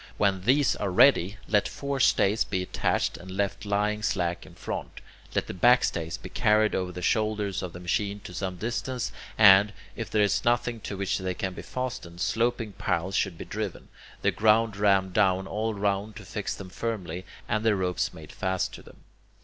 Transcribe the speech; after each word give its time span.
When 0.17 0.41
these 0.45 0.75
are 0.77 0.89
ready, 0.89 1.37
let 1.47 1.67
forestays 1.67 2.43
be 2.43 2.63
attached 2.63 3.17
and 3.17 3.29
left 3.29 3.65
lying 3.65 4.01
slack 4.01 4.47
in 4.47 4.55
front; 4.55 4.99
let 5.35 5.45
the 5.45 5.53
backstays 5.53 6.17
be 6.19 6.29
carried 6.29 6.73
over 6.73 6.91
the 6.91 7.03
shoulders 7.03 7.61
of 7.61 7.71
the 7.71 7.79
machine 7.79 8.19
to 8.21 8.33
some 8.33 8.55
distance, 8.55 9.11
and, 9.37 9.73
if 9.95 10.09
there 10.09 10.23
is 10.23 10.43
nothing 10.43 10.79
to 10.79 10.97
which 10.97 11.19
they 11.19 11.35
can 11.35 11.53
be 11.53 11.61
fastened, 11.61 12.19
sloping 12.19 12.71
piles 12.73 13.15
should 13.15 13.37
be 13.37 13.45
driven, 13.45 13.89
the 14.23 14.31
ground 14.31 14.75
rammed 14.75 15.13
down 15.13 15.45
all 15.45 15.75
round 15.75 16.15
to 16.15 16.25
fix 16.25 16.55
them 16.55 16.71
firmly, 16.71 17.23
and 17.47 17.63
the 17.63 17.75
ropes 17.75 18.11
made 18.11 18.31
fast 18.31 18.73
to 18.73 18.81
them. 18.81 19.03